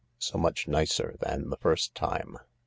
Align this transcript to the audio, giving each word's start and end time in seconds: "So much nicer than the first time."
"So 0.17 0.39
much 0.39 0.67
nicer 0.67 1.15
than 1.19 1.51
the 1.51 1.57
first 1.57 1.93
time." 1.93 2.39